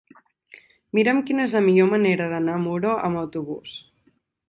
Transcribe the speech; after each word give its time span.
Mira'm 0.99 1.19
quina 1.27 1.45
és 1.45 1.53
la 1.59 1.63
millor 1.67 1.91
manera 1.93 2.33
d'anar 2.35 2.59
a 2.61 2.65
Muro 2.67 2.99
amb 3.11 3.25
autobús. 3.25 3.81